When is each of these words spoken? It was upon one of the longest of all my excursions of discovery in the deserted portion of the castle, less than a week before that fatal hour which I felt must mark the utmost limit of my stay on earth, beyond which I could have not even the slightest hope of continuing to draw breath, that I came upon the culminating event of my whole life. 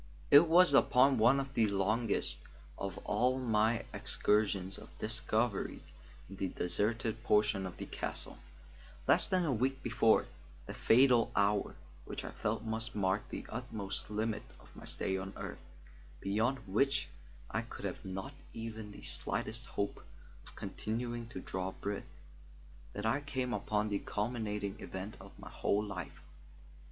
It 0.31 0.47
was 0.47 0.73
upon 0.73 1.19
one 1.19 1.39
of 1.39 1.53
the 1.53 1.67
longest 1.67 2.39
of 2.75 2.97
all 3.05 3.37
my 3.37 3.85
excursions 3.93 4.79
of 4.79 4.97
discovery 4.97 5.83
in 6.27 6.37
the 6.37 6.47
deserted 6.47 7.21
portion 7.23 7.67
of 7.67 7.77
the 7.77 7.85
castle, 7.85 8.39
less 9.07 9.27
than 9.27 9.45
a 9.45 9.53
week 9.53 9.83
before 9.83 10.25
that 10.65 10.75
fatal 10.75 11.31
hour 11.35 11.75
which 12.05 12.25
I 12.25 12.31
felt 12.31 12.63
must 12.63 12.95
mark 12.95 13.29
the 13.29 13.45
utmost 13.49 14.09
limit 14.09 14.41
of 14.59 14.75
my 14.75 14.85
stay 14.85 15.19
on 15.19 15.33
earth, 15.37 15.61
beyond 16.19 16.57
which 16.67 17.07
I 17.51 17.61
could 17.61 17.85
have 17.85 18.03
not 18.03 18.33
even 18.55 18.89
the 18.91 19.03
slightest 19.03 19.67
hope 19.67 20.03
of 20.47 20.55
continuing 20.55 21.27
to 21.27 21.41
draw 21.41 21.73
breath, 21.73 22.07
that 22.93 23.05
I 23.05 23.21
came 23.21 23.53
upon 23.53 23.89
the 23.89 23.99
culminating 23.99 24.77
event 24.79 25.15
of 25.19 25.37
my 25.37 25.49
whole 25.51 25.83
life. 25.85 26.23